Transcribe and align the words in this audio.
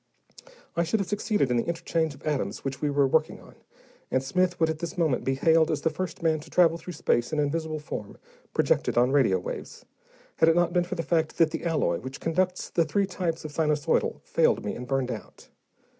I 0.75 0.81
should 0.81 0.99
have 0.99 1.07
succeeded 1.09 1.51
in 1.51 1.57
the 1.57 1.67
interchange 1.67 2.15
of 2.15 2.23
atoms 2.25 2.63
which 2.65 2.81
we 2.81 2.89
were 2.89 3.05
working 3.05 3.39
on, 3.39 3.53
and 4.09 4.23
Smith 4.23 4.59
would 4.59 4.67
at 4.67 4.79
this 4.79 4.97
moment 4.97 5.23
be 5.23 5.35
hailed 5.35 5.69
as 5.69 5.81
the 5.81 5.91
first 5.91 6.23
man 6.23 6.39
to 6.39 6.49
travel 6.49 6.79
through 6.79 6.93
space 6.93 7.31
in 7.31 7.37
invisible 7.37 7.77
form, 7.77 8.17
projected 8.51 8.97
on 8.97 9.11
radio 9.11 9.37
waves, 9.37 9.85
had 10.37 10.49
it 10.49 10.55
not 10.55 10.73
been 10.73 10.85
for 10.85 10.95
the 10.95 11.03
fact 11.03 11.37
that 11.37 11.51
the 11.51 11.65
alloy 11.65 11.99
which 11.99 12.19
conducts 12.19 12.71
the 12.71 12.83
three 12.83 13.05
types 13.05 13.45
of 13.45 13.51
sinusoidal 13.51 14.19
failed 14.23 14.65
me 14.65 14.73
and 14.73 14.87
burned 14.87 15.11
out. 15.11 15.49